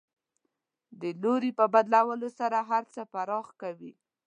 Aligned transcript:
د 1.01 1.03
لوري 1.21 1.51
په 1.59 1.65
بدلولو 1.73 2.29
سره 2.39 2.57
هر 2.69 2.83
څه 2.93 3.01
پراخ 3.13 3.47
کوي. 3.61 3.93